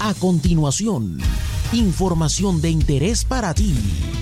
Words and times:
A 0.00 0.14
continuación, 0.14 1.18
información 1.72 2.60
de 2.60 2.70
interés 2.70 3.24
para 3.24 3.52
ti 3.52 3.74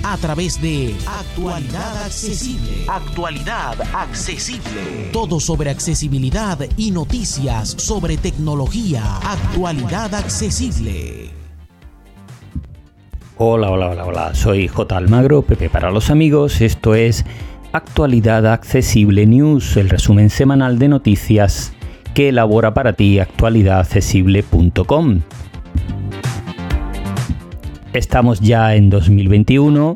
a 0.05 0.17
través 0.17 0.59
de 0.63 0.97
Actualidad 1.07 2.03
Accesible. 2.03 2.87
Actualidad 2.89 3.83
Accesible. 3.95 5.11
Todo 5.13 5.39
sobre 5.39 5.69
accesibilidad 5.69 6.59
y 6.79 6.93
noticias 6.93 7.75
sobre 7.77 8.17
tecnología. 8.17 9.19
Actualidad 9.19 10.15
Accesible. 10.15 11.29
Hola, 13.37 13.71
hola, 13.71 13.91
hola, 13.91 14.07
hola. 14.07 14.35
Soy 14.35 14.69
J. 14.69 14.97
Almagro, 14.97 15.43
Pepe 15.43 15.69
para 15.69 15.91
los 15.91 16.09
amigos. 16.09 16.63
Esto 16.63 16.95
es 16.95 17.27
Actualidad 17.73 18.47
Accesible 18.47 19.27
News, 19.27 19.77
el 19.77 19.91
resumen 19.91 20.31
semanal 20.31 20.79
de 20.79 20.89
noticias 20.89 21.75
que 22.15 22.31
elabora 22.31 22.73
para 22.73 22.95
ti 22.95 23.19
actualidadaccesible.com. 23.19 25.21
Estamos 27.97 28.41
ya 28.41 28.75
en 28.75 28.91
2021 28.91 29.95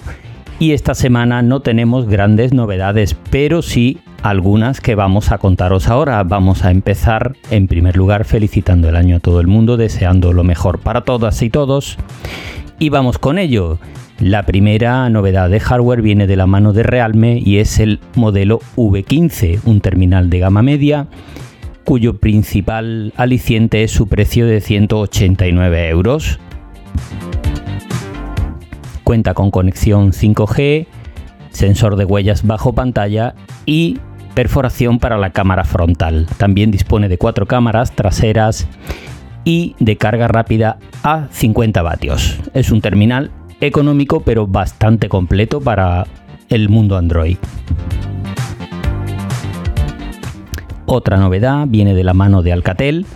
y 0.58 0.72
esta 0.72 0.94
semana 0.94 1.42
no 1.42 1.60
tenemos 1.60 2.08
grandes 2.08 2.54
novedades, 2.54 3.14
pero 3.30 3.60
sí 3.60 3.98
algunas 4.22 4.80
que 4.80 4.94
vamos 4.94 5.32
a 5.32 5.36
contaros 5.36 5.86
ahora. 5.86 6.22
Vamos 6.22 6.64
a 6.64 6.70
empezar 6.70 7.36
en 7.50 7.68
primer 7.68 7.98
lugar 7.98 8.24
felicitando 8.24 8.88
el 8.88 8.96
año 8.96 9.16
a 9.16 9.20
todo 9.20 9.38
el 9.40 9.48
mundo, 9.48 9.76
deseando 9.76 10.32
lo 10.32 10.44
mejor 10.44 10.78
para 10.78 11.02
todas 11.02 11.42
y 11.42 11.50
todos. 11.50 11.98
Y 12.78 12.88
vamos 12.88 13.18
con 13.18 13.38
ello. 13.38 13.78
La 14.18 14.44
primera 14.44 15.06
novedad 15.10 15.50
de 15.50 15.60
hardware 15.60 16.00
viene 16.00 16.26
de 16.26 16.36
la 16.36 16.46
mano 16.46 16.72
de 16.72 16.84
Realme 16.84 17.38
y 17.44 17.58
es 17.58 17.78
el 17.80 18.00
modelo 18.14 18.60
V15, 18.76 19.60
un 19.66 19.82
terminal 19.82 20.30
de 20.30 20.38
gama 20.38 20.62
media 20.62 21.06
cuyo 21.84 22.18
principal 22.18 23.12
aliciente 23.16 23.82
es 23.82 23.90
su 23.90 24.06
precio 24.06 24.46
de 24.46 24.60
189 24.60 25.88
euros. 25.88 26.38
Cuenta 29.10 29.34
con 29.34 29.50
conexión 29.50 30.12
5G, 30.12 30.86
sensor 31.50 31.96
de 31.96 32.04
huellas 32.04 32.46
bajo 32.46 32.74
pantalla 32.76 33.34
y 33.66 33.98
perforación 34.36 35.00
para 35.00 35.18
la 35.18 35.30
cámara 35.30 35.64
frontal. 35.64 36.28
También 36.36 36.70
dispone 36.70 37.08
de 37.08 37.18
cuatro 37.18 37.46
cámaras 37.46 37.90
traseras 37.90 38.68
y 39.42 39.74
de 39.80 39.96
carga 39.96 40.28
rápida 40.28 40.78
a 41.02 41.26
50 41.32 41.82
vatios. 41.82 42.38
Es 42.54 42.70
un 42.70 42.80
terminal 42.82 43.32
económico 43.60 44.20
pero 44.20 44.46
bastante 44.46 45.08
completo 45.08 45.60
para 45.60 46.06
el 46.48 46.68
mundo 46.68 46.96
Android. 46.96 47.38
Otra 50.86 51.16
novedad 51.16 51.66
viene 51.66 51.94
de 51.94 52.04
la 52.04 52.14
mano 52.14 52.42
de 52.42 52.52
Alcatel, 52.52 53.06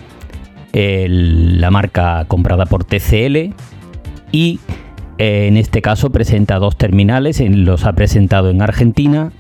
la 0.73 1.71
marca 1.71 2.25
comprada 2.27 2.67
por 2.67 2.83
TCL 2.83 3.55
y 4.33 4.59
en 5.19 5.57
este 5.57 5.81
caso 5.81 6.11
presenta 6.11 6.59
dos 6.59 6.77
terminales, 6.77 7.41
los 7.41 7.85
ha 7.85 7.93
presentado 7.93 8.51
en 8.51 8.63
Argentina 8.63 9.33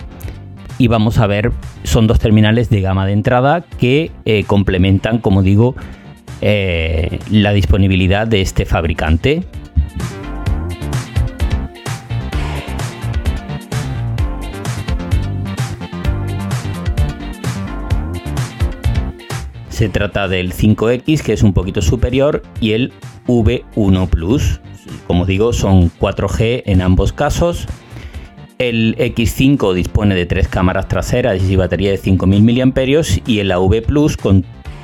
y 0.79 0.89
vamos 0.89 1.19
a 1.19 1.27
ver, 1.27 1.53
son 1.85 2.07
dos 2.07 2.19
terminales 2.19 2.71
de 2.71 2.81
gama 2.81 3.07
de 3.07 3.13
entrada 3.13 3.65
que 3.79 4.11
eh, 4.25 4.45
complementan, 4.45 5.19
como 5.19 5.43
digo, 5.43 5.75
eh, 6.41 7.19
la 7.31 7.53
disponibilidad 7.53 8.27
de 8.27 8.41
este 8.41 8.65
fabricante. 8.67 9.45
Se 19.69 19.89
trata 19.89 20.29
del 20.29 20.53
5X, 20.53 21.23
que 21.23 21.33
es 21.33 21.43
un 21.43 21.53
poquito 21.53 21.83
superior, 21.83 22.43
y 22.61 22.73
el 22.73 22.93
V1 23.27 24.09
Plus 24.09 24.61
como 25.07 25.27
digo, 25.27 25.53
son 25.53 25.91
4G 25.91 26.63
en 26.67 26.83
ambos 26.83 27.13
casos. 27.13 27.67
El 28.59 28.97
X5 28.97 29.75
dispone 29.75 30.15
de 30.15 30.27
tres 30.27 30.49
cámaras 30.49 30.89
traseras 30.89 31.43
y 31.43 31.57
batería 31.57 31.91
de 31.91 32.01
5.000 32.01 32.67
mAh 32.67 33.23
y 33.27 33.41
el 33.41 33.51
AV 33.51 33.83
Plus 33.83 34.17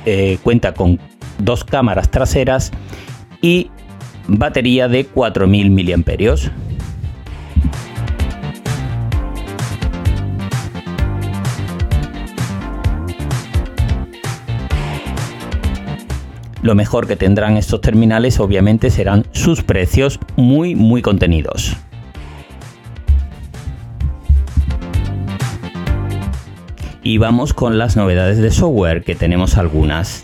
eh, 0.05 0.37
cuenta 0.43 0.73
con 0.73 0.99
dos 1.39 1.63
cámaras 1.63 2.11
traseras 2.11 2.71
y 3.41 3.71
batería 4.27 4.87
de 4.87 5.09
4.000 5.09 5.71
mAh. 5.71 6.70
Lo 16.61 16.75
mejor 16.75 17.07
que 17.07 17.15
tendrán 17.15 17.57
estos 17.57 17.81
terminales 17.81 18.39
obviamente 18.39 18.91
serán 18.91 19.25
sus 19.31 19.63
precios 19.63 20.19
muy 20.35 20.75
muy 20.75 21.01
contenidos. 21.01 21.75
Y 27.03 27.17
vamos 27.17 27.53
con 27.53 27.79
las 27.79 27.97
novedades 27.97 28.37
de 28.37 28.51
software, 28.51 29.03
que 29.03 29.15
tenemos 29.15 29.57
algunas. 29.57 30.23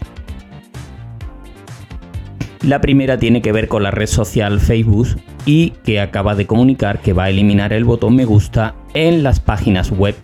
La 2.62 2.82
primera 2.82 3.18
tiene 3.18 3.42
que 3.42 3.52
ver 3.52 3.68
con 3.68 3.82
la 3.82 3.90
red 3.90 4.06
social 4.06 4.60
Facebook 4.60 5.08
y 5.46 5.72
que 5.84 6.00
acaba 6.00 6.36
de 6.36 6.46
comunicar 6.46 7.00
que 7.00 7.14
va 7.14 7.26
a 7.26 7.30
eliminar 7.30 7.74
el 7.74 7.84
botón 7.84 8.16
me 8.16 8.26
gusta 8.26 8.76
en 8.94 9.24
las 9.24 9.40
páginas 9.40 9.90
web 9.90 10.16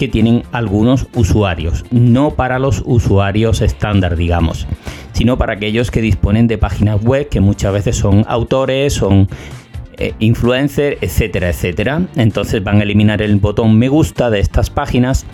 que 0.00 0.08
tienen 0.08 0.44
algunos 0.50 1.08
usuarios, 1.14 1.84
no 1.90 2.30
para 2.30 2.58
los 2.58 2.82
usuarios 2.86 3.60
estándar, 3.60 4.16
digamos, 4.16 4.66
sino 5.12 5.36
para 5.36 5.52
aquellos 5.52 5.90
que 5.90 6.00
disponen 6.00 6.46
de 6.46 6.56
páginas 6.56 7.04
web 7.04 7.28
que 7.28 7.40
muchas 7.40 7.74
veces 7.74 7.96
son 7.96 8.24
autores, 8.26 8.94
son 8.94 9.28
eh, 9.98 10.14
influencers, 10.18 10.96
etcétera, 11.02 11.50
etcétera. 11.50 12.00
Entonces 12.16 12.64
van 12.64 12.80
a 12.80 12.84
eliminar 12.84 13.20
el 13.20 13.36
botón 13.36 13.78
me 13.78 13.88
gusta 13.88 14.30
de 14.30 14.40
estas 14.40 14.70
páginas 14.70 15.26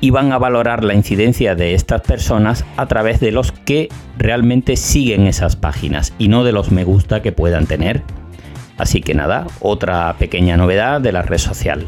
y 0.00 0.08
van 0.08 0.32
a 0.32 0.38
valorar 0.38 0.82
la 0.82 0.94
incidencia 0.94 1.54
de 1.54 1.74
estas 1.74 2.00
personas 2.00 2.64
a 2.78 2.86
través 2.86 3.20
de 3.20 3.32
los 3.32 3.52
que 3.52 3.90
realmente 4.16 4.76
siguen 4.76 5.26
esas 5.26 5.56
páginas 5.56 6.14
y 6.16 6.28
no 6.28 6.42
de 6.42 6.52
los 6.52 6.72
me 6.72 6.84
gusta 6.84 7.20
que 7.20 7.32
puedan 7.32 7.66
tener. 7.66 8.02
Así 8.78 9.02
que 9.02 9.12
nada, 9.12 9.46
otra 9.60 10.16
pequeña 10.18 10.56
novedad 10.56 11.02
de 11.02 11.12
la 11.12 11.20
red 11.20 11.36
social. 11.36 11.84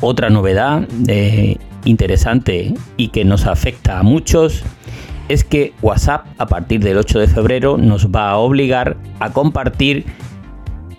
Otra 0.00 0.30
novedad 0.30 0.88
eh, 1.08 1.56
interesante 1.84 2.74
y 2.96 3.08
que 3.08 3.24
nos 3.24 3.46
afecta 3.46 3.98
a 3.98 4.02
muchos 4.02 4.62
es 5.28 5.44
que 5.44 5.74
WhatsApp 5.82 6.26
a 6.38 6.46
partir 6.46 6.82
del 6.82 6.96
8 6.96 7.20
de 7.20 7.28
febrero 7.28 7.76
nos 7.78 8.08
va 8.08 8.30
a 8.30 8.38
obligar 8.38 8.96
a 9.20 9.32
compartir 9.32 10.06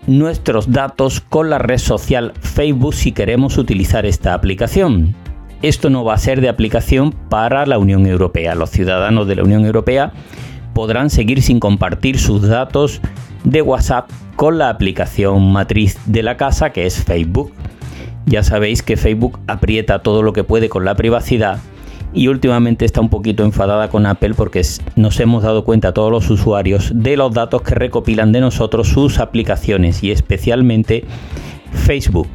nuestros 0.07 0.71
datos 0.71 1.19
con 1.19 1.49
la 1.49 1.57
red 1.57 1.77
social 1.77 2.33
Facebook 2.39 2.93
si 2.93 3.11
queremos 3.11 3.57
utilizar 3.57 4.05
esta 4.05 4.33
aplicación. 4.33 5.15
Esto 5.61 5.89
no 5.89 6.03
va 6.03 6.13
a 6.13 6.17
ser 6.17 6.41
de 6.41 6.49
aplicación 6.49 7.11
para 7.11 7.65
la 7.65 7.77
Unión 7.77 8.05
Europea. 8.07 8.55
Los 8.55 8.71
ciudadanos 8.71 9.27
de 9.27 9.35
la 9.35 9.43
Unión 9.43 9.65
Europea 9.65 10.13
podrán 10.73 11.09
seguir 11.09 11.41
sin 11.41 11.59
compartir 11.59 12.17
sus 12.17 12.41
datos 12.47 13.01
de 13.43 13.61
WhatsApp 13.61 14.09
con 14.35 14.57
la 14.57 14.69
aplicación 14.69 15.51
matriz 15.51 15.99
de 16.05 16.23
la 16.23 16.37
casa 16.37 16.71
que 16.71 16.85
es 16.85 17.03
Facebook. 17.03 17.51
Ya 18.25 18.43
sabéis 18.43 18.83
que 18.83 18.97
Facebook 18.97 19.39
aprieta 19.47 19.99
todo 20.03 20.23
lo 20.23 20.33
que 20.33 20.43
puede 20.43 20.69
con 20.69 20.85
la 20.85 20.95
privacidad 20.95 21.59
y 22.13 22.27
últimamente 22.27 22.85
está 22.85 23.01
un 23.01 23.09
poquito 23.09 23.43
enfadada 23.43 23.89
con 23.89 24.05
Apple 24.05 24.33
porque 24.35 24.61
nos 24.95 25.19
hemos 25.19 25.43
dado 25.43 25.63
cuenta 25.63 25.93
todos 25.93 26.11
los 26.11 26.29
usuarios 26.29 26.91
de 26.93 27.17
los 27.17 27.33
datos 27.33 27.61
que 27.61 27.75
recopilan 27.75 28.31
de 28.31 28.41
nosotros 28.41 28.87
sus 28.89 29.19
aplicaciones 29.19 30.03
y 30.03 30.11
especialmente 30.11 31.05
Facebook. 31.71 32.29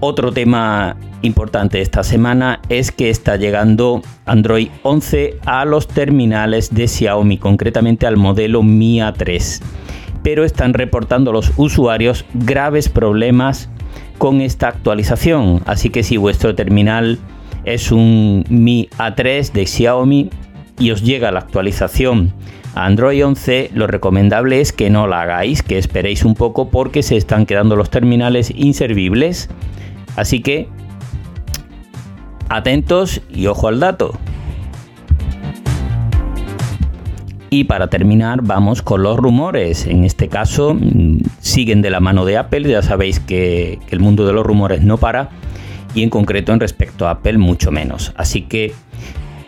Otro 0.00 0.32
tema 0.32 0.96
importante 1.22 1.80
esta 1.80 2.02
semana 2.02 2.60
es 2.68 2.92
que 2.92 3.10
está 3.10 3.36
llegando 3.36 4.02
Android 4.26 4.68
11 4.82 5.38
a 5.46 5.64
los 5.64 5.88
terminales 5.88 6.74
de 6.74 6.88
Xiaomi, 6.88 7.38
concretamente 7.38 8.06
al 8.06 8.16
modelo 8.16 8.62
Mi 8.62 8.98
A3. 8.98 9.62
Pero 10.22 10.44
están 10.44 10.74
reportando 10.74 11.32
los 11.32 11.52
usuarios 11.56 12.24
graves 12.34 12.88
problemas 12.88 13.68
con 14.18 14.40
esta 14.40 14.68
actualización. 14.68 15.62
Así 15.66 15.90
que 15.90 16.02
si 16.02 16.16
vuestro 16.16 16.54
terminal 16.54 17.18
es 17.64 17.90
un 17.90 18.44
Mi 18.48 18.88
A3 18.98 19.52
de 19.52 19.66
Xiaomi 19.66 20.30
y 20.78 20.90
os 20.90 21.02
llega 21.02 21.32
la 21.32 21.40
actualización 21.40 22.32
a 22.74 22.86
Android 22.86 23.24
11, 23.24 23.70
lo 23.74 23.86
recomendable 23.86 24.60
es 24.60 24.72
que 24.72 24.90
no 24.90 25.06
la 25.06 25.22
hagáis, 25.22 25.62
que 25.62 25.78
esperéis 25.78 26.24
un 26.24 26.34
poco 26.34 26.70
porque 26.70 27.02
se 27.02 27.16
están 27.16 27.44
quedando 27.46 27.76
los 27.76 27.90
terminales 27.90 28.50
inservibles 28.54 29.50
Así 30.16 30.40
que 30.40 30.68
atentos 32.52 33.22
y 33.30 33.46
ojo 33.46 33.68
al 33.68 33.80
dato. 33.80 34.12
Y 37.50 37.64
para 37.64 37.88
terminar, 37.88 38.40
vamos 38.42 38.80
con 38.80 39.02
los 39.02 39.18
rumores. 39.18 39.86
En 39.86 40.04
este 40.04 40.28
caso, 40.28 40.72
mm, 40.72 41.18
siguen 41.40 41.82
de 41.82 41.90
la 41.90 42.00
mano 42.00 42.24
de 42.24 42.38
Apple. 42.38 42.62
Ya 42.62 42.80
sabéis 42.80 43.20
que, 43.20 43.78
el 43.90 44.00
mundo 44.00 44.26
de 44.26 44.32
los 44.32 44.46
rumores 44.46 44.82
no 44.82 44.96
para. 44.96 45.28
Y 45.94 46.02
en 46.02 46.08
concreto, 46.08 46.52
en 46.52 46.60
respecto 46.60 47.06
a 47.06 47.10
Apple, 47.10 47.36
mucho 47.36 47.70
menos. 47.70 48.14
Así 48.16 48.40
que 48.40 48.72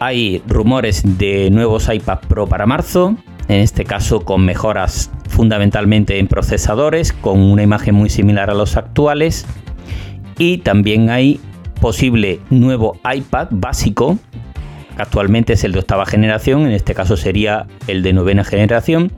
hay 0.01 0.43
rumores 0.47 1.19
de 1.19 1.49
nuevos 1.51 1.89
iPad 1.91 2.19
Pro 2.29 2.47
para 2.47 2.67
marzo. 2.67 3.17
En 3.49 3.61
este 3.61 3.85
caso, 3.87 4.21
con 4.21 4.45
mejoras 4.45 5.11
fundamentalmente 5.31 6.19
en 6.19 6.29
procesadores, 6.29 7.15
con 7.15 7.41
una 7.41 7.63
imagen 7.63 7.95
muy 7.95 8.11
similar 8.11 8.51
a 8.51 8.55
los 8.55 8.77
actuales. 8.77 9.47
Y 10.37 10.59
también 10.59 11.09
hay 11.09 11.41
posible 11.85 12.41
nuevo 12.49 12.99
iPad 13.15 13.49
básico 13.51 14.19
actualmente 14.97 15.53
es 15.53 15.65
el 15.65 15.73
de 15.73 15.81
octava 15.81 16.07
generación, 16.07 16.63
en 16.63 16.73
este 16.73 16.95
caso 16.95 17.15
sería 17.15 17.67
el 17.89 18.03
de 18.03 18.15
novena 18.15 18.43
generación, 18.43 19.13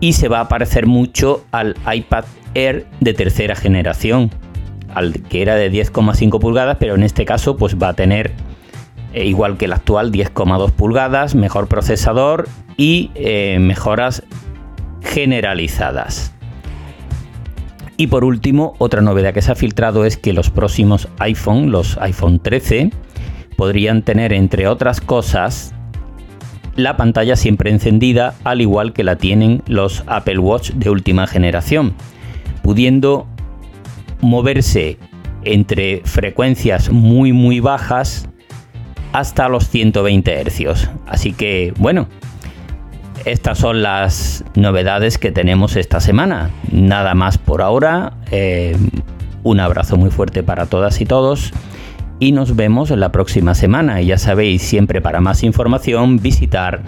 y 0.00 0.14
se 0.14 0.28
va 0.28 0.40
a 0.40 0.48
parecer 0.48 0.86
mucho 0.86 1.44
al 1.50 1.76
iPad 1.92 2.24
Air 2.54 2.86
de 3.00 3.12
tercera 3.12 3.56
generación, 3.56 4.30
al 4.94 5.12
que 5.12 5.42
era 5.42 5.54
de 5.54 5.70
10,5 5.70 6.40
pulgadas, 6.40 6.78
pero 6.80 6.94
en 6.94 7.02
este 7.02 7.26
caso 7.26 7.58
pues 7.58 7.76
va 7.76 7.88
a 7.88 7.94
tener 7.94 8.32
eh, 9.12 9.26
igual 9.26 9.58
que 9.58 9.66
el 9.66 9.74
actual 9.74 10.12
10,2 10.12 10.70
pulgadas, 10.70 11.34
mejor 11.34 11.68
procesador 11.68 12.48
y 12.78 13.10
eh, 13.16 13.58
mejoras 13.60 14.22
generalizadas. 15.02 16.32
Y 18.00 18.06
por 18.06 18.24
último, 18.24 18.72
otra 18.78 19.02
novedad 19.02 19.34
que 19.34 19.42
se 19.42 19.52
ha 19.52 19.54
filtrado 19.54 20.06
es 20.06 20.16
que 20.16 20.32
los 20.32 20.48
próximos 20.48 21.06
iPhone, 21.18 21.70
los 21.70 21.98
iPhone 21.98 22.38
13, 22.38 22.92
podrían 23.58 24.00
tener, 24.00 24.32
entre 24.32 24.68
otras 24.68 25.02
cosas, 25.02 25.74
la 26.76 26.96
pantalla 26.96 27.36
siempre 27.36 27.70
encendida, 27.70 28.36
al 28.42 28.62
igual 28.62 28.94
que 28.94 29.04
la 29.04 29.16
tienen 29.16 29.62
los 29.66 30.02
Apple 30.06 30.38
Watch 30.38 30.70
de 30.70 30.88
última 30.88 31.26
generación, 31.26 31.92
pudiendo 32.62 33.26
moverse 34.22 34.96
entre 35.44 36.00
frecuencias 36.06 36.90
muy 36.90 37.34
muy 37.34 37.60
bajas 37.60 38.30
hasta 39.12 39.46
los 39.50 39.68
120 39.68 40.42
Hz. 40.42 40.88
Así 41.06 41.34
que 41.34 41.74
bueno, 41.76 42.08
estas 43.24 43.58
son 43.58 43.82
las 43.82 44.44
novedades 44.54 45.18
que 45.18 45.32
tenemos 45.32 45.76
esta 45.76 46.00
semana. 46.00 46.50
Nada 46.70 47.14
más 47.14 47.38
por 47.38 47.62
ahora. 47.62 48.12
Eh, 48.30 48.76
un 49.42 49.60
abrazo 49.60 49.96
muy 49.96 50.10
fuerte 50.10 50.42
para 50.42 50.66
todas 50.66 51.00
y 51.00 51.06
todos 51.06 51.52
y 52.20 52.30
nos 52.32 52.54
vemos 52.54 52.90
la 52.90 53.10
próxima 53.10 53.54
semana. 53.54 54.02
Y 54.02 54.06
ya 54.06 54.18
sabéis, 54.18 54.62
siempre 54.62 55.00
para 55.00 55.20
más 55.20 55.42
información 55.42 56.20
visitar 56.20 56.82